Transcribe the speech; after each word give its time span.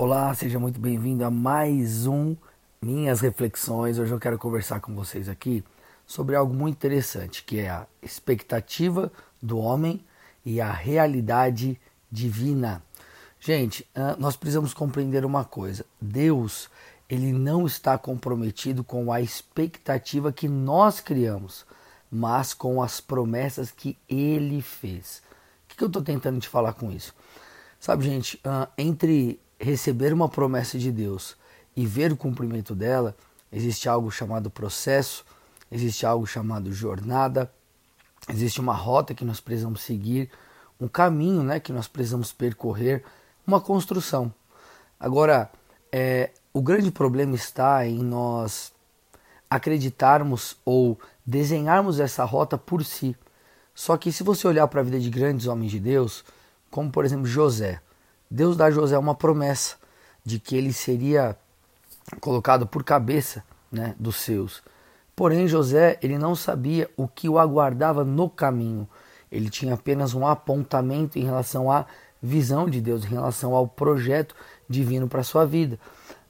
Olá, 0.00 0.34
seja 0.34 0.58
muito 0.58 0.80
bem-vindo 0.80 1.22
a 1.26 1.30
mais 1.30 2.06
um 2.06 2.34
Minhas 2.80 3.20
Reflexões. 3.20 3.98
Hoje 3.98 4.10
eu 4.10 4.18
quero 4.18 4.38
conversar 4.38 4.80
com 4.80 4.94
vocês 4.94 5.28
aqui 5.28 5.62
sobre 6.06 6.34
algo 6.34 6.54
muito 6.54 6.76
interessante, 6.76 7.44
que 7.44 7.60
é 7.60 7.68
a 7.68 7.86
expectativa 8.00 9.12
do 9.42 9.58
homem 9.58 10.02
e 10.42 10.58
a 10.58 10.72
realidade 10.72 11.78
divina. 12.10 12.82
Gente, 13.38 13.86
nós 14.18 14.36
precisamos 14.36 14.72
compreender 14.72 15.22
uma 15.22 15.44
coisa: 15.44 15.84
Deus, 16.00 16.70
ele 17.06 17.30
não 17.30 17.66
está 17.66 17.98
comprometido 17.98 18.82
com 18.82 19.12
a 19.12 19.20
expectativa 19.20 20.32
que 20.32 20.48
nós 20.48 20.98
criamos, 21.00 21.66
mas 22.10 22.54
com 22.54 22.82
as 22.82 23.02
promessas 23.02 23.70
que 23.70 23.98
ele 24.08 24.62
fez. 24.62 25.22
O 25.70 25.76
que 25.76 25.84
eu 25.84 25.88
estou 25.88 26.00
tentando 26.00 26.40
te 26.40 26.48
falar 26.48 26.72
com 26.72 26.90
isso? 26.90 27.14
Sabe, 27.78 28.06
gente, 28.06 28.40
entre 28.78 29.38
receber 29.60 30.12
uma 30.12 30.28
promessa 30.28 30.78
de 30.78 30.90
Deus 30.90 31.36
e 31.76 31.86
ver 31.86 32.10
o 32.10 32.16
cumprimento 32.16 32.74
dela, 32.74 33.14
existe 33.52 33.88
algo 33.88 34.10
chamado 34.10 34.50
processo, 34.50 35.24
existe 35.70 36.06
algo 36.06 36.26
chamado 36.26 36.72
jornada, 36.72 37.52
existe 38.28 38.60
uma 38.60 38.74
rota 38.74 39.14
que 39.14 39.24
nós 39.24 39.38
precisamos 39.40 39.82
seguir, 39.82 40.30
um 40.80 40.88
caminho 40.88 41.42
né, 41.42 41.60
que 41.60 41.72
nós 41.72 41.86
precisamos 41.86 42.32
percorrer, 42.32 43.04
uma 43.46 43.60
construção. 43.60 44.32
Agora, 44.98 45.50
é, 45.92 46.30
o 46.52 46.62
grande 46.62 46.90
problema 46.90 47.34
está 47.34 47.86
em 47.86 48.02
nós 48.02 48.72
acreditarmos 49.48 50.56
ou 50.64 50.98
desenharmos 51.24 52.00
essa 52.00 52.24
rota 52.24 52.56
por 52.56 52.84
si. 52.84 53.14
Só 53.74 53.96
que 53.96 54.10
se 54.10 54.22
você 54.22 54.46
olhar 54.46 54.66
para 54.68 54.80
a 54.80 54.84
vida 54.84 54.98
de 54.98 55.10
grandes 55.10 55.46
homens 55.46 55.70
de 55.70 55.80
Deus, 55.80 56.24
como 56.70 56.90
por 56.90 57.04
exemplo 57.04 57.26
José, 57.26 57.80
Deus 58.30 58.56
dá 58.56 58.66
a 58.66 58.70
José 58.70 58.96
uma 58.96 59.14
promessa 59.14 59.76
de 60.24 60.38
que 60.38 60.56
ele 60.56 60.72
seria 60.72 61.36
colocado 62.20 62.66
por 62.66 62.84
cabeça 62.84 63.42
né, 63.72 63.94
dos 63.98 64.16
seus. 64.16 64.62
Porém, 65.16 65.48
José 65.48 65.98
ele 66.02 66.16
não 66.16 66.34
sabia 66.34 66.88
o 66.96 67.08
que 67.08 67.28
o 67.28 67.38
aguardava 67.38 68.04
no 68.04 68.28
caminho. 68.30 68.88
Ele 69.30 69.50
tinha 69.50 69.74
apenas 69.74 70.14
um 70.14 70.26
apontamento 70.26 71.18
em 71.18 71.24
relação 71.24 71.70
à 71.70 71.86
visão 72.22 72.68
de 72.68 72.80
Deus, 72.80 73.04
em 73.04 73.08
relação 73.08 73.54
ao 73.54 73.66
projeto 73.66 74.34
divino 74.68 75.08
para 75.08 75.22
sua 75.22 75.44
vida. 75.44 75.78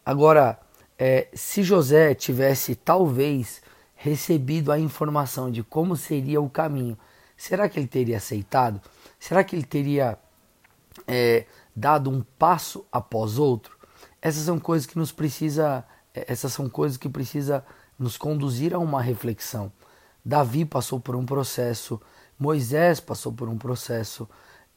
Agora, 0.04 0.58
é, 0.98 1.28
se 1.34 1.62
José 1.62 2.14
tivesse 2.14 2.74
talvez 2.74 3.62
recebido 3.94 4.72
a 4.72 4.78
informação 4.78 5.50
de 5.50 5.62
como 5.62 5.96
seria 5.96 6.40
o 6.40 6.48
caminho, 6.48 6.96
será 7.36 7.68
que 7.68 7.78
ele 7.78 7.86
teria 7.86 8.16
aceitado? 8.16 8.80
Será 9.18 9.44
que 9.44 9.54
ele 9.54 9.64
teria 9.64 10.18
é, 11.06 11.46
dado 11.74 12.10
um 12.10 12.22
passo 12.38 12.84
após 12.90 13.38
outro, 13.38 13.76
essas 14.22 14.42
são 14.42 14.58
coisas 14.58 14.86
que 14.86 14.98
nos 14.98 15.12
precisa, 15.12 15.84
essas 16.14 16.52
são 16.52 16.68
coisas 16.68 16.96
que 16.96 17.08
precisa 17.08 17.64
nos 17.98 18.16
conduzir 18.16 18.74
a 18.74 18.78
uma 18.78 19.00
reflexão. 19.00 19.72
Davi 20.24 20.64
passou 20.64 21.00
por 21.00 21.16
um 21.16 21.24
processo, 21.24 22.00
Moisés 22.38 23.00
passou 23.00 23.32
por 23.32 23.48
um 23.48 23.56
processo, 23.56 24.28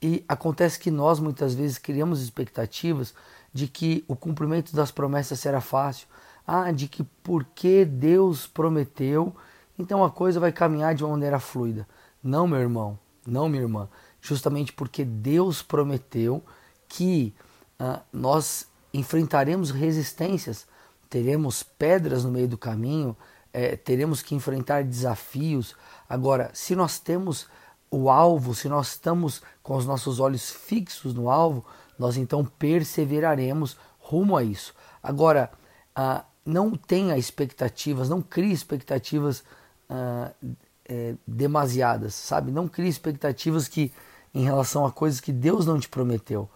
e 0.01 0.23
acontece 0.27 0.79
que 0.79 0.91
nós 0.91 1.19
muitas 1.19 1.53
vezes 1.53 1.77
criamos 1.77 2.21
expectativas 2.21 3.13
de 3.53 3.67
que 3.67 4.03
o 4.07 4.15
cumprimento 4.15 4.75
das 4.75 4.91
promessas 4.91 5.39
será 5.39 5.61
fácil, 5.61 6.07
ah, 6.45 6.71
de 6.71 6.87
que 6.87 7.03
porque 7.23 7.85
Deus 7.85 8.45
prometeu, 8.45 9.33
então 9.79 10.03
a 10.03 10.11
coisa 10.11 10.39
vai 10.39 10.51
caminhar 10.51 10.93
de 10.93 11.03
uma 11.03 11.11
maneira 11.11 11.39
fluida. 11.39 11.87
Não, 12.21 12.47
meu 12.47 12.59
irmão, 12.59 12.99
não, 13.25 13.47
minha 13.47 13.63
irmã, 13.63 13.87
justamente 14.23 14.71
porque 14.71 15.03
Deus 15.03 15.61
prometeu, 15.61 16.41
que 16.87 17.35
uh, 17.79 17.99
nós 18.11 18.65
enfrentaremos 18.93 19.69
resistências, 19.69 20.65
teremos 21.09 21.61
pedras 21.61 22.23
no 22.23 22.31
meio 22.31 22.47
do 22.47 22.57
caminho, 22.57 23.17
é, 23.51 23.75
teremos 23.75 24.21
que 24.21 24.33
enfrentar 24.33 24.83
desafios. 24.83 25.75
Agora, 26.07 26.49
se 26.53 26.73
nós 26.73 26.97
temos 26.99 27.47
o 27.91 28.09
alvo, 28.09 28.55
se 28.55 28.69
nós 28.69 28.89
estamos 28.89 29.41
com 29.61 29.75
os 29.75 29.85
nossos 29.85 30.19
olhos 30.19 30.49
fixos 30.49 31.13
no 31.13 31.29
alvo, 31.29 31.65
nós 31.99 32.15
então 32.15 32.45
perseveraremos 32.45 33.77
rumo 33.99 34.37
a 34.37 34.43
isso. 34.43 34.73
Agora, 35.03 35.51
uh, 35.97 36.23
não 36.45 36.71
tenha 36.71 37.17
expectativas, 37.17 38.07
não 38.07 38.21
crie 38.21 38.53
expectativas 38.53 39.43
uh, 39.89 40.55
é, 40.85 41.15
demasiadas, 41.27 42.13
sabe? 42.13 42.51
Não 42.51 42.67
crie 42.67 42.89
expectativas 42.89 43.67
que 43.67 43.91
em 44.33 44.43
relação 44.43 44.85
a 44.85 44.91
coisas 44.91 45.19
que 45.19 45.31
Deus 45.31 45.65
não 45.65 45.79
te 45.79 45.87
prometeu. 45.87 46.49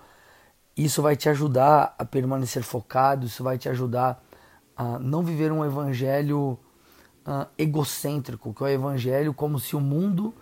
Isso 0.76 1.02
vai 1.02 1.16
te 1.16 1.30
ajudar 1.30 1.96
a 1.98 2.06
permanecer 2.06 2.64
focado, 2.64 3.26
isso 3.26 3.44
vai 3.44 3.58
te 3.58 3.70
ajudar 3.70 4.24
a 4.76 5.00
não 5.00 5.24
viver 5.24 5.52
um 5.52 5.66
evangelho 5.66 6.58
uh, 7.26 7.48
egocêntrico, 7.58 8.54
que 8.54 8.64
é 8.64 8.68
o 8.68 8.70
evangelho 8.70 9.34
como 9.34 9.60
se 9.60 9.76
o 9.76 9.82
mundo 9.82 10.34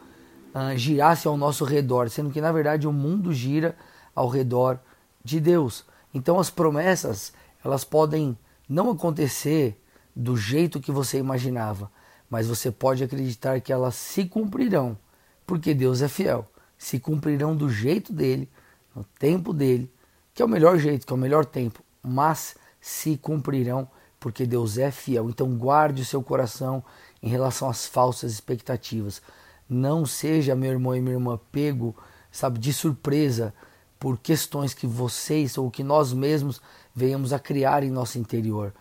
uh, 0.54 0.78
girasse 0.78 1.28
ao 1.28 1.38
nosso 1.38 1.64
redor, 1.64 2.10
sendo 2.10 2.32
que 2.32 2.42
na 2.42 2.52
verdade 2.52 2.88
o 2.88 2.94
mundo 2.94 3.34
gira 3.34 3.76
ao 4.14 4.28
redor 4.28 4.80
de 5.24 5.40
Deus. 5.40 5.86
Então 6.14 6.40
as 6.40 6.50
promessas, 6.50 7.34
elas 7.64 7.84
podem 7.84 8.38
não 8.68 8.92
acontecer 8.92 9.82
do 10.16 10.38
jeito 10.38 10.80
que 10.80 10.92
você 10.92 11.18
imaginava, 11.18 11.92
mas 12.30 12.48
você 12.48 12.72
pode 12.72 13.04
acreditar 13.04 13.60
que 13.60 13.72
elas 13.72 13.96
se 13.96 14.26
cumprirão, 14.26 14.98
porque 15.46 15.74
Deus 15.74 16.02
é 16.02 16.08
fiel. 16.08 16.48
Se 16.78 17.00
cumprirão 17.00 17.56
do 17.56 17.70
jeito 17.70 18.12
dele, 18.12 18.50
no 18.96 19.04
tempo 19.20 19.54
dele, 19.54 19.92
que 20.34 20.42
é 20.42 20.46
o 20.46 20.50
melhor 20.50 20.78
jeito, 20.78 21.06
que 21.06 21.14
é 21.14 21.16
o 21.16 21.20
melhor 21.20 21.46
tempo, 21.46 21.82
mas 22.04 22.56
se 22.80 23.18
cumprirão, 23.18 23.88
porque 24.20 24.46
Deus 24.46 24.78
é 24.78 24.92
fiel. 24.92 25.30
Então 25.30 25.56
guarde 25.58 26.02
o 26.02 26.06
seu 26.06 26.22
coração 26.22 26.84
em 27.22 27.30
relação 27.30 27.70
às 27.70 27.86
falsas 27.86 28.32
expectativas. 28.32 29.22
Não 29.68 30.06
seja, 30.06 30.56
meu 30.56 30.72
irmão 30.72 30.96
e 30.96 31.02
minha 31.02 31.16
irmã, 31.16 31.40
pego, 31.52 31.96
sabe, 32.32 32.60
de 32.60 32.72
surpresa 32.72 33.54
por 34.00 34.20
questões 34.20 34.74
que 34.74 34.86
vocês 34.86 35.58
ou 35.58 35.72
que 35.72 35.84
nós 35.84 36.14
mesmos 36.14 36.62
venhamos 36.94 37.34
a 37.34 37.40
criar 37.40 37.84
em 37.84 37.90
nosso 37.90 38.20
interior. 38.20 38.74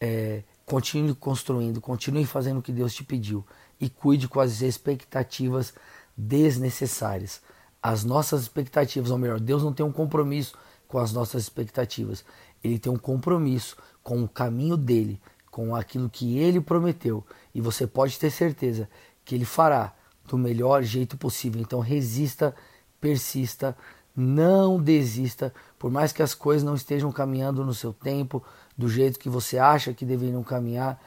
É, 0.00 0.42
continue 0.64 1.14
construindo, 1.14 1.80
continue 1.80 2.24
fazendo 2.24 2.58
o 2.58 2.62
que 2.62 2.72
Deus 2.72 2.94
te 2.94 3.04
pediu 3.04 3.44
e 3.80 3.90
cuide 3.90 4.28
com 4.28 4.40
as 4.40 4.62
expectativas 4.62 5.74
desnecessárias. 6.20 7.40
As 7.82 8.04
nossas 8.04 8.42
expectativas, 8.42 9.10
ou 9.10 9.18
melhor, 9.18 9.40
Deus 9.40 9.62
não 9.62 9.72
tem 9.72 9.84
um 9.84 9.92
compromisso 9.92 10.56
com 10.86 10.98
as 10.98 11.12
nossas 11.12 11.42
expectativas. 11.42 12.24
Ele 12.62 12.78
tem 12.78 12.92
um 12.92 12.98
compromisso 12.98 13.76
com 14.02 14.22
o 14.22 14.28
caminho 14.28 14.76
dele, 14.76 15.20
com 15.50 15.74
aquilo 15.74 16.10
que 16.10 16.38
ele 16.38 16.60
prometeu. 16.60 17.24
E 17.54 17.60
você 17.60 17.86
pode 17.86 18.18
ter 18.18 18.30
certeza 18.30 18.88
que 19.24 19.34
ele 19.34 19.44
fará 19.44 19.94
do 20.28 20.36
melhor 20.36 20.82
jeito 20.82 21.16
possível. 21.16 21.60
Então 21.60 21.80
resista, 21.80 22.54
persista, 23.00 23.76
não 24.14 24.80
desista, 24.80 25.52
por 25.78 25.90
mais 25.90 26.12
que 26.12 26.22
as 26.22 26.34
coisas 26.34 26.62
não 26.62 26.74
estejam 26.74 27.10
caminhando 27.10 27.64
no 27.64 27.72
seu 27.72 27.92
tempo, 27.92 28.42
do 28.76 28.88
jeito 28.88 29.18
que 29.18 29.28
você 29.28 29.58
acha 29.58 29.94
que 29.94 30.04
deveriam 30.04 30.42
caminhar, 30.42 31.00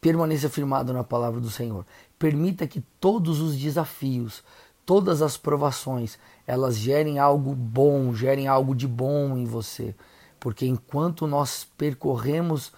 permaneça 0.00 0.48
firmado 0.48 0.92
na 0.92 1.04
palavra 1.04 1.40
do 1.40 1.50
Senhor. 1.50 1.84
Permita 2.18 2.66
que 2.66 2.80
todos 3.00 3.40
os 3.40 3.56
desafios, 3.56 4.42
todas 4.86 5.22
as 5.22 5.36
provações, 5.36 6.18
elas 6.46 6.76
gerem 6.76 7.18
algo 7.18 7.54
bom, 7.54 8.14
gerem 8.14 8.48
algo 8.48 8.74
de 8.74 8.86
bom 8.86 9.36
em 9.36 9.44
você. 9.44 9.94
Porque 10.40 10.66
enquanto 10.66 11.26
nós 11.26 11.66
percorremos 11.76 12.72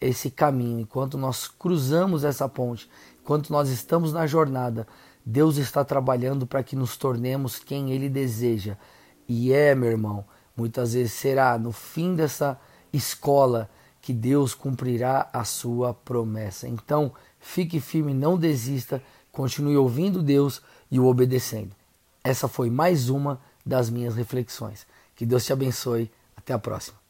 esse 0.00 0.30
caminho, 0.30 0.80
enquanto 0.80 1.16
nós 1.16 1.48
cruzamos 1.48 2.24
essa 2.24 2.48
ponte, 2.48 2.90
enquanto 3.22 3.50
nós 3.50 3.68
estamos 3.68 4.12
na 4.12 4.26
jornada, 4.26 4.86
Deus 5.24 5.56
está 5.56 5.84
trabalhando 5.84 6.46
para 6.46 6.62
que 6.62 6.76
nos 6.76 6.96
tornemos 6.96 7.58
quem 7.58 7.92
Ele 7.92 8.08
deseja. 8.08 8.76
E 9.26 9.52
é, 9.52 9.74
meu 9.74 9.90
irmão, 9.90 10.24
muitas 10.54 10.92
vezes 10.92 11.12
será 11.12 11.56
no 11.56 11.72
fim 11.72 12.14
dessa 12.14 12.60
escola 12.92 13.70
que 14.04 14.12
Deus 14.12 14.54
cumprirá 14.54 15.30
a 15.32 15.44
sua 15.44 15.94
promessa. 15.94 16.68
Então, 16.68 17.10
fique 17.40 17.80
firme, 17.80 18.12
não 18.12 18.36
desista, 18.36 19.02
continue 19.32 19.78
ouvindo 19.78 20.22
Deus 20.22 20.60
e 20.90 21.00
o 21.00 21.06
obedecendo. 21.06 21.74
Essa 22.22 22.46
foi 22.46 22.68
mais 22.68 23.08
uma 23.08 23.40
das 23.64 23.88
minhas 23.88 24.14
reflexões. 24.14 24.86
Que 25.16 25.24
Deus 25.24 25.46
te 25.46 25.54
abençoe. 25.54 26.10
Até 26.36 26.52
a 26.52 26.58
próxima. 26.58 27.03